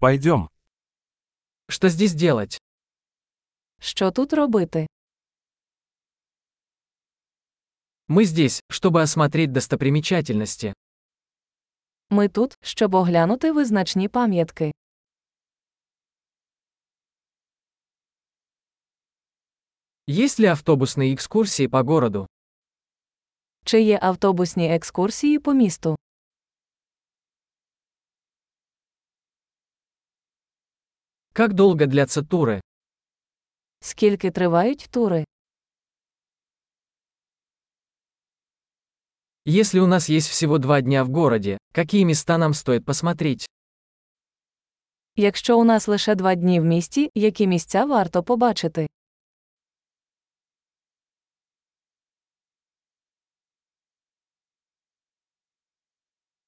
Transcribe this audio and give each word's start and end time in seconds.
Пойдем. 0.00 0.48
Что 1.68 1.88
здесь 1.88 2.14
делать? 2.14 2.60
Що 3.80 4.10
тут 4.10 4.32
робити? 4.32 4.86
Мы 8.08 8.24
здесь, 8.24 8.60
чтобы 8.70 9.02
осмотреть 9.02 9.52
достопримечательности. 9.52 10.74
Ми 12.10 12.28
тут, 12.28 12.58
щоб 12.62 12.94
оглянути 12.94 13.52
визначні 13.52 14.08
пам'ятки. 14.08 14.72
Есть 20.06 20.38
ли 20.38 20.46
автобусные 20.46 21.14
экскурсии 21.14 21.66
по 21.66 21.82
городу? 21.82 22.26
Чи 23.64 23.82
є 23.82 23.98
автобусні 24.02 24.74
екскурсії 24.74 25.38
по 25.38 25.54
місту? 25.54 25.96
Как 31.37 31.53
долго 31.53 31.87
длятся 31.87 32.21
туры? 32.21 32.61
Скільки 33.79 34.31
тривають 34.31 34.87
тури? 34.91 35.25
Если 39.45 39.79
у 39.79 39.87
нас 39.87 40.09
есть 40.09 40.29
всего 40.29 40.57
два 40.57 40.81
дня 40.81 41.03
в 41.03 41.09
городе, 41.09 41.57
какие 41.73 42.03
места 42.05 42.37
нам 42.37 42.53
стоит 42.53 42.85
посмотреть? 42.85 43.45
Якщо 45.15 45.59
у 45.59 45.63
нас 45.63 45.87
лише 45.87 46.15
два 46.15 46.35
дні 46.35 46.59
в 46.59 46.63
місті, 46.63 47.09
які 47.15 47.47
місця 47.47 47.85
варто 47.85 48.23
побачити? 48.23 48.87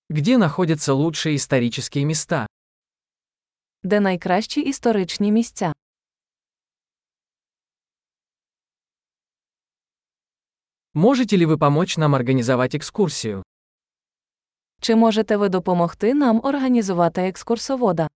Где 0.10 0.38
находятся 0.38 0.94
лучшие 0.94 1.36
исторические 1.36 2.06
места? 2.06 2.48
Де 3.84 4.00
найкращі 4.00 4.62
історичні 4.62 5.32
місця? 5.32 5.74
Можете 10.94 11.38
ли 11.38 11.46
вы 11.46 11.58
помочь 11.58 11.98
нам 11.98 12.16
организовать 12.16 12.76
экскурсию? 12.76 13.44
Чи 14.82 14.96
можете 14.96 15.38
ви 15.38 15.50
допомогти 15.50 16.14
нам 16.14 16.42
організувати 16.44 17.22
екскурсовода? 17.22 18.08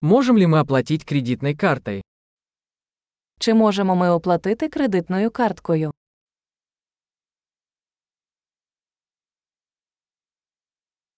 Можем 0.00 0.36
ли 0.36 0.46
мы 0.46 0.58
оплатить 0.58 1.04
кредитной 1.04 1.54
картой? 1.54 2.02
Чи 3.38 3.54
можемо 3.54 3.96
ми 3.96 4.10
оплатити 4.10 4.68
кредитною 4.68 5.30
карткою? 5.30 5.92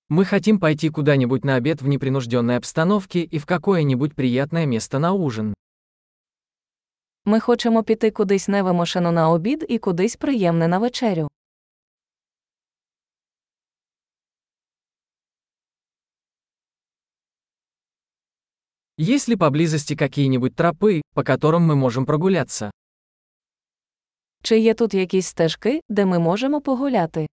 Мы 0.09 0.25
хотим 0.25 0.61
пойти 0.61 0.91
куда-нибудь 0.91 1.45
на 1.45 1.57
обед 1.57 1.83
в 1.83 1.89
непринужденной 1.89 2.57
обстановке 2.57 3.23
и 3.23 3.39
в 3.39 3.47
какое-нибудь 3.47 4.15
приятное 4.15 4.67
место 4.67 4.99
на 4.99 5.13
ужин. 5.13 5.55
Ми 7.25 7.41
хочемо 7.41 7.83
піти 7.83 8.11
кудись 8.11 8.49
невимушено 8.49 9.13
на 9.13 9.31
обід 9.31 9.67
і 9.69 9.79
кудись 9.79 10.17
приємне 10.17 10.69
на 10.69 10.79
вечерю. 10.79 11.29
Есть 18.99 19.29
ли 19.29 19.37
поблизости 19.37 19.97
какие-нибудь 19.97 20.55
тропы, 20.55 21.03
по 21.15 21.25
которым 21.25 21.63
мы 21.63 21.75
можем 21.75 22.07
прогуляться? 22.07 22.71
Чи 24.43 24.59
є 24.59 24.75
тут 24.75 24.95
якісь 24.95 25.27
стежки, 25.27 25.81
де 25.89 26.05
ми 26.05 26.19
можемо 26.19 26.61
погуляти? 26.61 27.27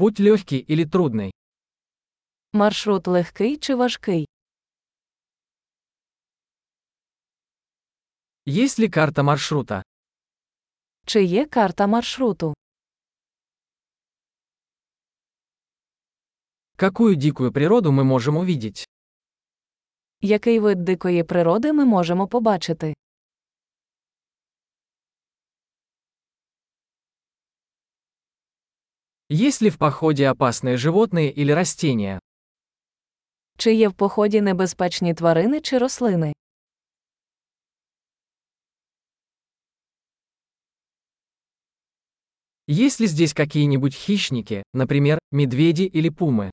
Путь 0.00 0.18
легкий 0.18 0.60
или 0.60 0.84
трудный? 0.84 1.30
Маршрут 2.52 3.06
легкий 3.06 3.58
чи 3.58 3.74
важкий? 3.74 4.26
Есть 8.46 8.78
ли 8.78 8.88
карта 8.88 9.22
маршрута? 9.22 9.82
Чи 11.06 11.24
є 11.24 11.46
карта 11.46 11.86
маршруту? 11.86 12.54
Какую 16.76 17.16
дикую 17.16 17.52
природу 17.52 17.92
мы 17.92 18.04
можем 18.04 18.36
увидеть? 18.36 18.88
Який 20.20 20.60
вид 20.60 20.84
дикої 20.84 21.24
природи 21.24 21.72
ми 21.72 21.84
можемо 21.84 22.28
побачити? 22.28 22.94
Есть 29.29 29.61
ли 29.61 29.69
в 29.69 29.77
походе 29.77 30.27
опасные 30.27 30.77
животные 30.77 31.31
или 31.31 31.51
растения? 31.51 32.19
Чи 33.57 33.73
є 33.73 33.87
в 33.87 33.93
поході 33.93 34.41
небезпечні 34.41 35.13
тварини 35.13 35.61
чи 35.61 35.77
рослини? 35.77 36.33
Есть 42.67 42.99
ли 42.99 43.07
здесь 43.07 43.33
какие-нибудь 43.33 43.95
хищники, 43.95 44.63
например, 44.73 45.19
медведи 45.31 45.83
или 45.95 46.09
пумы? 46.09 46.51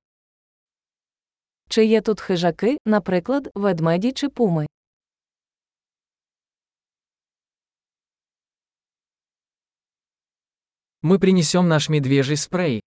Чи 1.68 1.84
є 1.84 2.00
тут 2.00 2.20
хижаки, 2.20 2.78
наприклад, 2.86 3.50
ведмеді 3.54 4.12
чи 4.12 4.28
пуми? 4.28 4.66
Мы 11.07 11.19
принесем 11.19 11.69
наш 11.69 11.89
медвежий 11.89 12.35
спрей. 12.35 12.83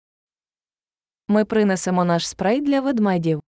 Ми 1.29 1.45
принесемо 1.45 2.05
наш 2.05 2.29
спрей 2.29 2.61
для 2.61 2.81
ведмедів. 2.81 3.43